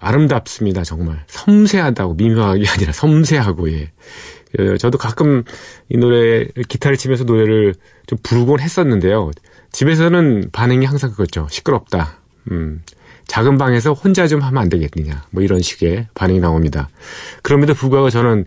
아름답습니다. 0.00 0.82
정말 0.82 1.22
섬세하다고 1.28 2.14
미묘하게 2.14 2.64
아니라 2.74 2.92
섬세하고 2.92 3.70
예. 3.70 3.92
어, 4.58 4.76
저도 4.78 4.98
가끔 4.98 5.44
이 5.88 5.96
노래 5.96 6.46
기타를 6.68 6.96
치면서 6.96 7.22
노래를 7.22 7.76
좀 8.08 8.18
부르곤 8.24 8.58
했었는데요. 8.58 9.30
집에서는 9.70 10.48
반응이 10.50 10.86
항상 10.86 11.10
그거죠. 11.10 11.46
시끄럽다. 11.52 12.18
음, 12.50 12.82
작은 13.28 13.58
방에서 13.58 13.92
혼자 13.92 14.26
좀 14.26 14.40
하면 14.40 14.60
안 14.60 14.68
되겠느냐. 14.68 15.22
뭐 15.30 15.44
이런 15.44 15.60
식의 15.60 16.08
반응이 16.14 16.40
나옵니다. 16.40 16.88
그럼에도 17.42 17.74
불구하고 17.74 18.10
저는 18.10 18.46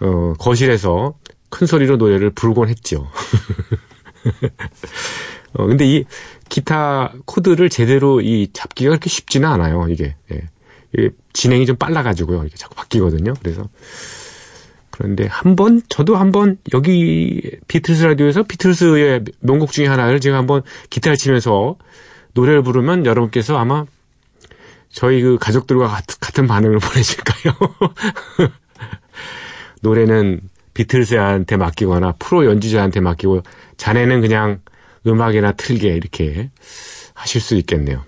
어, 0.00 0.34
거실에서 0.38 1.14
큰 1.50 1.66
소리로 1.66 1.96
노래를 1.96 2.30
부르곤 2.30 2.68
했죠. 2.68 3.08
어, 5.54 5.66
근데 5.66 5.86
이 5.86 6.04
기타 6.48 7.12
코드를 7.24 7.68
제대로 7.68 8.20
이 8.20 8.48
잡기가 8.52 8.90
그렇게 8.90 9.10
쉽지는 9.10 9.48
않아요, 9.48 9.86
이게. 9.88 10.16
예. 10.32 10.42
이게 10.92 11.10
진행이 11.32 11.66
좀 11.66 11.76
빨라가지고요. 11.76 12.44
이게 12.44 12.56
자꾸 12.56 12.74
바뀌거든요. 12.74 13.34
그래서. 13.40 13.68
그런데 14.90 15.26
한 15.26 15.56
번, 15.56 15.82
저도 15.88 16.16
한번 16.16 16.58
여기 16.74 17.40
비틀스 17.68 18.04
라디오에서 18.04 18.42
비틀스의 18.42 19.24
명곡 19.40 19.72
중에 19.72 19.86
하나를 19.86 20.20
제가 20.20 20.36
한번 20.36 20.62
기타를 20.90 21.16
치면서 21.16 21.76
노래를 22.34 22.62
부르면 22.62 23.06
여러분께서 23.06 23.56
아마 23.56 23.86
저희 24.90 25.22
그 25.22 25.38
가족들과 25.38 26.02
같은 26.20 26.46
반응을 26.46 26.78
보내실까요? 26.80 27.54
노래는 29.80 30.40
비틀스한테 30.74 31.56
맡기거나 31.56 32.14
프로 32.18 32.46
연주자한테 32.46 33.00
맡기고 33.00 33.42
자네는 33.76 34.20
그냥 34.20 34.60
음악이나 35.06 35.52
틀게 35.52 35.88
이렇게 35.88 36.50
하실 37.14 37.40
수 37.40 37.54
있겠네요. 37.56 38.04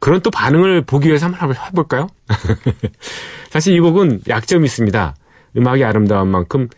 그런 0.00 0.20
또 0.20 0.30
반응을 0.30 0.82
보기 0.82 1.08
위해서 1.08 1.26
한번 1.26 1.54
해볼까요? 1.54 2.08
사실 3.50 3.74
이 3.74 3.80
곡은 3.80 4.22
약점이 4.28 4.64
있습니다. 4.64 5.14
음악이 5.56 5.84
아름다운 5.84 6.28
만큼 6.28 6.68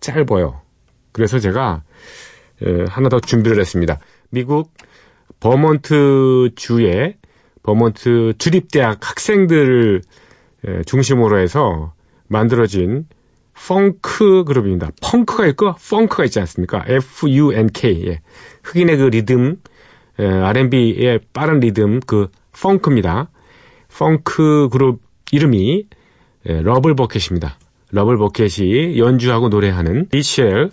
짧아요. 0.00 0.60
그래서 1.12 1.38
제가 1.38 1.82
하나 2.88 3.08
더 3.08 3.20
준비를 3.20 3.60
했습니다. 3.60 3.98
미국 4.30 4.72
버먼트 5.40 6.50
주의 6.56 7.16
버먼트 7.62 8.32
주립대학 8.38 8.98
학생들을 9.00 10.02
중심으로 10.86 11.38
해서 11.38 11.92
만들어진 12.28 13.06
펑크 13.54 14.44
그룹입니다. 14.44 14.90
펑크가 15.02 15.46
있고 15.48 15.74
펑크가 15.74 16.24
있지 16.24 16.40
않습니까? 16.40 16.84
F-U-N-K. 16.86 18.06
예. 18.06 18.20
흑인의 18.62 18.96
그 18.96 19.04
리듬, 19.04 19.56
에, 20.18 20.26
R&B의 20.26 21.20
빠른 21.32 21.60
리듬, 21.60 22.00
그 22.00 22.28
펑크입니다. 22.60 23.30
펑크 23.96 24.68
그룹 24.72 25.00
이름이 25.30 25.86
예, 26.48 26.60
Rubblebucket입니다. 26.60 27.56
Rubblebucket이 27.90 28.98
연주하고 28.98 29.48
노래하는 29.48 30.08
미셸 30.12 30.70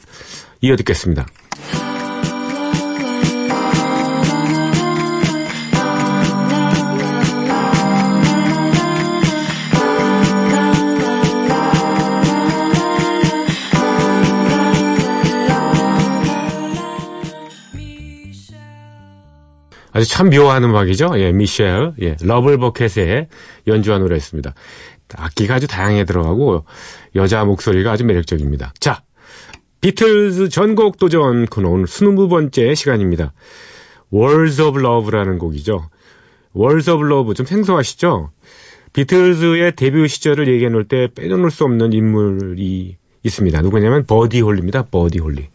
이어 0.61 0.75
듣겠습니다. 0.77 1.25
아주 19.91 20.07
참 20.07 20.29
묘한 20.29 20.63
음악이죠. 20.63 21.11
예, 21.15 21.31
미셸, 21.31 21.93
예, 22.01 22.15
러블 22.21 22.57
버켓의 22.57 23.27
연주한 23.67 24.01
노래였습니다. 24.01 24.53
악기가 25.15 25.55
아주 25.55 25.67
다양하게 25.67 26.05
들어가고 26.05 26.65
여자 27.15 27.43
목소리가 27.43 27.91
아주 27.91 28.05
매력적입니다. 28.05 28.73
자, 28.79 29.01
비틀즈 29.81 30.49
전곡 30.49 30.97
도전 30.97 31.47
그 31.47 31.61
오늘 31.61 31.85
20번째 31.85 32.75
시간입니다. 32.75 33.33
Words 34.13 34.61
of 34.61 34.79
Love라는 34.79 35.39
곡이죠. 35.39 35.89
Words 36.55 36.89
of 36.89 37.05
Love 37.05 37.33
좀 37.33 37.45
생소하시죠? 37.45 38.31
비틀즈의 38.93 39.75
데뷔 39.75 40.07
시절을 40.07 40.47
얘기해 40.47 40.69
놓을 40.69 40.87
때 40.87 41.07
빼놓을 41.13 41.51
수 41.51 41.63
없는 41.63 41.93
인물이 41.93 42.97
있습니다. 43.23 43.61
누구냐면 43.61 44.05
버디 44.05 44.41
홀리입니다. 44.41 44.87
버디 44.91 45.19
홀리. 45.19 45.47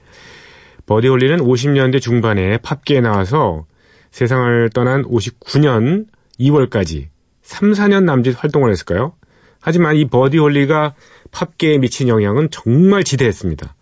버디 0.87 1.09
홀리는 1.09 1.39
50년대 1.39 2.01
중반에 2.01 2.59
팝계에 2.59 3.01
나와서 3.01 3.67
세상을 4.15 4.71
떠난 4.71 5.03
59년 5.03 6.07
2월까지 6.39 7.09
3, 7.43 7.73
4년 7.73 8.05
남짓 8.05 8.37
활동을 8.39 8.71
했을까요? 8.71 9.15
하지만 9.61 9.97
이 9.97 10.05
버디 10.05 10.39
홀리가 10.39 10.95
팝계에 11.33 11.79
미친 11.79 12.07
영향은 12.07 12.51
정말 12.53 13.03
지대했습니다. 13.03 13.75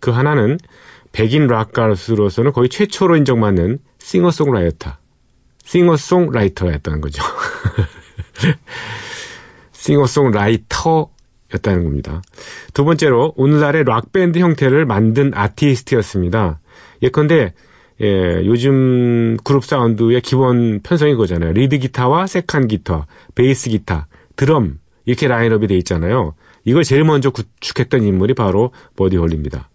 그 0.00 0.10
하나는 0.10 0.58
백인 1.12 1.46
락 1.46 1.72
가수로서는 1.72 2.52
거의 2.52 2.68
최초로 2.68 3.14
인정받는 3.16 3.78
싱어송라이터, 4.00 4.96
싱어송라이터였다는 5.64 7.00
거죠. 7.00 7.22
싱어송라이터였다는 9.70 11.84
겁니다. 11.84 12.22
두 12.74 12.84
번째로 12.84 13.34
오늘날의 13.36 13.84
락 13.84 14.10
밴드 14.10 14.40
형태를 14.40 14.84
만든 14.84 15.30
아티스트였습니다. 15.32 16.58
예컨대 17.02 17.54
예, 18.02 18.42
요즘 18.44 19.36
그룹 19.42 19.64
사운드의 19.64 20.20
기본 20.20 20.80
편성이 20.82 21.12
그거잖아요. 21.12 21.52
리드 21.52 21.78
기타와 21.78 22.26
second 22.26 22.68
기타, 22.68 23.06
베이스 23.34 23.70
기타, 23.70 24.06
드럼 24.36 24.78
이렇게 25.06 25.28
라인업이 25.28 25.66
돼 25.66 25.76
있잖아요. 25.78 26.34
이걸 26.64 26.84
제일 26.84 27.04
먼저 27.04 27.30
구축했던 27.30 28.02
인물이 28.02 28.34
바로 28.34 28.72
버디 28.96 29.16
홀리입니다. 29.16 29.70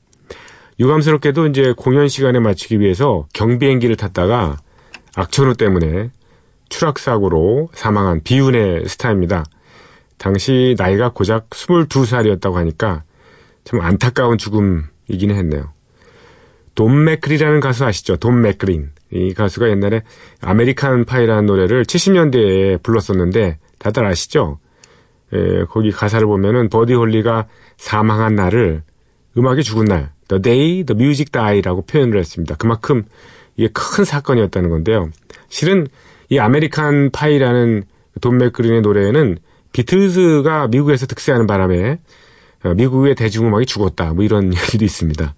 유감스럽게도 0.80 1.48
이제 1.48 1.74
공연 1.76 2.08
시간에 2.08 2.40
맞추기 2.40 2.80
위해서 2.80 3.28
경비행기를 3.34 3.96
탔다가 3.96 4.58
악천후 5.16 5.56
때문에 5.56 6.12
추락사고로 6.70 7.70
사망한 7.74 8.22
비운의 8.24 8.88
스타입니다. 8.88 9.44
당시 10.18 10.76
나이가 10.78 11.10
고작 11.10 11.50
22살이었다고 11.50 12.54
하니까 12.54 13.04
참 13.64 13.82
안타까운 13.82 14.38
죽음이기는 14.38 15.36
했네요. 15.36 15.72
돈 16.76 17.04
맥클린이라는 17.04 17.60
가수 17.60 17.86
아시죠? 17.86 18.18
돈 18.18 18.42
맥클린. 18.42 18.90
이 19.12 19.34
가수가 19.34 19.70
옛날에 19.70 20.04
American 20.42 21.06
Pie라는 21.06 21.46
노래를 21.46 21.84
70년대에 21.84 22.82
불렀었는데 22.82 23.58
다들 23.78 24.06
아시죠? 24.06 24.60
예, 25.34 25.66
거기 25.70 25.92
가사를 25.92 26.26
보면은 26.26 26.70
버디 26.70 26.94
홀리가 26.94 27.48
사망한 27.78 28.36
날을 28.36 28.84
음악이 29.38 29.64
죽은 29.64 29.86
날, 29.86 30.12
the 30.28 30.42
day 30.42 30.84
the 30.84 30.98
music 30.98 31.32
die라고 31.32 31.84
표현을 31.84 32.18
했습니다. 32.20 32.56
그만큼 32.56 33.04
이게 33.56 33.70
큰 33.74 34.06
사건이었다는 34.06 34.70
건데요. 34.70 35.10
실은 35.50 35.88
이 36.30 36.40
American 36.40 37.12
Pie라는 37.12 37.84
돈 38.22 38.38
맥클린의 38.38 38.82
노래에는 38.82 39.38
비틀즈가 39.74 40.68
미국에서 40.68 41.06
득세하는 41.06 41.48
바람에 41.48 42.00
어, 42.64 42.74
미국의 42.74 43.16
대중음악이 43.16 43.66
죽었다. 43.66 44.14
뭐 44.14 44.24
이런 44.24 44.54
얘기도 44.56 44.86
있습니다. 44.86 45.34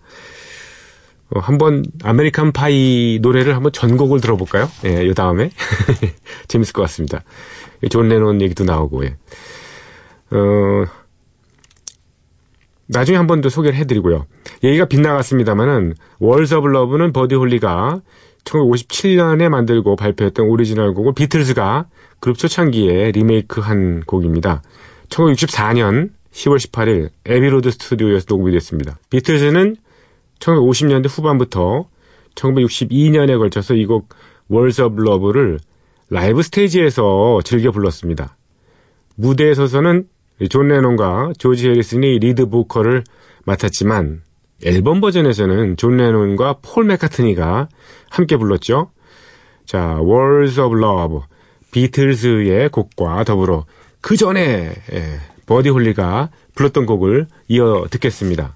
어, 1.36 1.40
한번 1.40 1.84
American 2.04 2.52
Pie 2.52 3.20
노래를 3.22 3.56
한번 3.56 3.72
전곡을 3.72 4.22
들어볼까요? 4.22 4.70
예, 4.86 5.06
이 5.06 5.14
다음에 5.14 5.50
재밌을 6.48 6.74
것 6.74 6.82
같습니다. 6.84 7.24
존 7.90 8.08
레논 8.10 8.42
얘기도 8.42 8.64
나오고 8.64 9.06
예. 9.06 9.16
어, 10.32 10.86
나중에 12.88 13.18
한 13.18 13.28
번 13.28 13.42
더 13.42 13.50
소개를 13.50 13.78
해드리고요. 13.80 14.26
얘기가 14.64 14.86
빗나갔습니다만은 14.86 15.96
Words 16.20 16.54
of 16.56 16.68
Love는 16.68 17.14
버디 17.14 17.36
홀리가 17.36 18.02
1957년에 18.44 19.50
만들고 19.50 19.96
발표했던 19.96 20.46
오리지널 20.48 20.94
곡을 20.94 21.14
비틀즈가 21.14 21.88
그룹 22.20 22.38
초창기에 22.38 23.12
리메이크한 23.12 24.04
곡입니다. 24.06 24.62
1964년 25.10 26.10
10월 26.32 26.58
18일 26.58 27.10
애비로드 27.26 27.72
스튜디오에서 27.72 28.26
녹음이 28.30 28.52
됐습니다. 28.54 28.98
비틀즈는 29.10 29.78
1950년대 30.44 31.08
후반부터 31.10 31.88
1962년에 32.36 33.38
걸쳐서 33.38 33.76
이 33.76 33.86
곡 33.86 34.10
Words 34.50 34.82
of 34.82 35.02
Love를 35.02 35.60
라이브 36.10 36.44
스테이지에서 36.44 37.40
즐겨 37.44 37.72
불렀습니다. 37.72 38.36
무대에 39.16 39.54
서서는 39.54 40.08
존 40.50 40.68
레논과 40.68 41.34
조지 41.38 41.70
해리슨이 41.70 42.20
리드 42.20 42.50
보컬을 42.50 43.04
맡았지만 43.46 44.22
앨범 44.66 45.02
버전에서는 45.02 45.78
존 45.78 45.98
레논과 45.98 46.58
폴 46.62 46.86
맥카트니가 46.86 47.70
함께 48.10 48.38
불렀죠. 48.38 48.92
자, 49.66 49.98
Words 50.02 50.60
of 50.60 50.78
Love, 50.78 51.20
비틀즈의 51.72 52.70
곡과 52.70 53.24
더불어 53.24 53.66
그 54.02 54.18
전에 54.18 54.74
예, 54.92 55.20
버디 55.46 55.70
홀리가 55.70 56.30
불렀던 56.56 56.86
곡을 56.86 57.28
이어 57.48 57.86
듣겠습니다. 57.90 58.56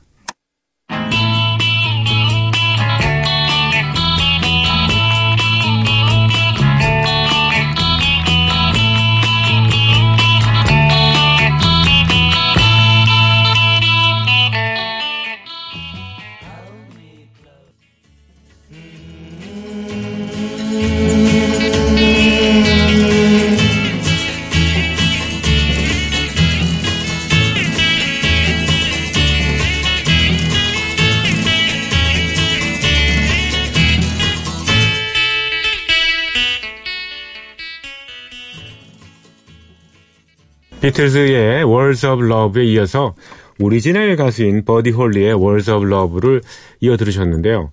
비틀즈의 40.97 41.63
Words 41.63 42.05
of 42.07 42.25
Love에 42.25 42.65
이어서 42.65 43.13
오리지널 43.59 44.15
가수인 44.15 44.65
버디 44.65 44.89
홀리의 44.89 45.35
Words 45.35 45.69
of 45.69 45.85
Love를 45.85 46.41
이어 46.79 46.97
들으셨는데요. 46.97 47.71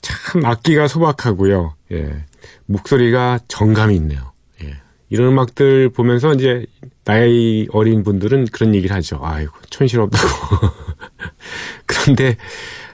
참 0.00 0.44
악기가 0.46 0.88
소박하고요. 0.88 1.74
예. 1.92 2.24
목소리가 2.64 3.40
정감이 3.46 3.94
있네요. 3.96 4.32
예. 4.64 4.78
이런 5.10 5.32
음악들 5.32 5.90
보면서 5.90 6.32
이제 6.32 6.64
나이 7.04 7.66
어린 7.72 8.02
분들은 8.02 8.46
그런 8.46 8.74
얘기를 8.74 8.96
하죠. 8.96 9.20
아이고 9.22 9.52
촌스럽다고. 9.68 10.26
그런데 11.84 12.36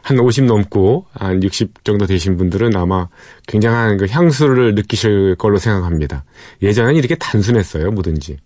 한 0.02 0.18
50 0.18 0.44
넘고 0.46 1.06
한 1.12 1.40
60 1.40 1.84
정도 1.84 2.06
되신 2.06 2.36
분들은 2.36 2.74
아마 2.74 3.08
굉장한 3.46 3.98
그 3.98 4.06
향수를 4.08 4.74
느끼실 4.74 5.36
걸로 5.36 5.58
생각합니다. 5.58 6.24
예전엔 6.62 6.96
이렇게 6.96 7.14
단순했어요, 7.14 7.92
뭐든지. 7.92 8.38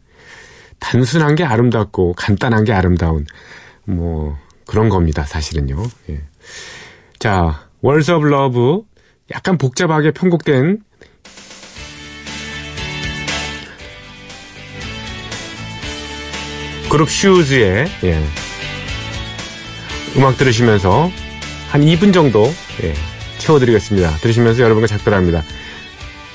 단순한 0.82 1.36
게 1.36 1.44
아름답고 1.44 2.14
간단한 2.14 2.64
게 2.64 2.72
아름다운 2.72 3.24
뭐 3.84 4.36
그런 4.66 4.88
겁니다. 4.88 5.24
사실은요. 5.24 5.82
예. 6.10 6.20
자, 7.18 7.68
Words 7.80 8.10
of 8.10 8.26
Love 8.26 8.82
약간 9.32 9.56
복잡하게 9.56 10.10
편곡된 10.10 10.82
그룹 16.90 17.08
슈즈의 17.08 17.86
예. 18.04 18.24
음악 20.16 20.36
들으시면서 20.36 21.10
한 21.70 21.80
2분 21.80 22.12
정도 22.12 22.44
예, 22.82 22.92
채워드리겠습니다. 23.38 24.16
들으시면서 24.16 24.62
여러분과 24.62 24.88
작별합니다. 24.88 25.42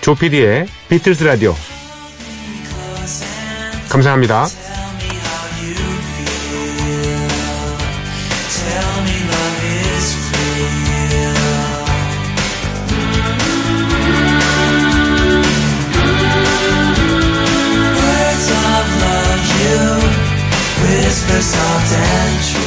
조피디의 0.01 0.67
비틀스 0.89 1.25
라디오 1.25 1.53
감사합니다. 3.89 4.47
whisper 21.17 21.41
soft 21.41 21.93
and 21.93 22.43
true. 22.43 22.66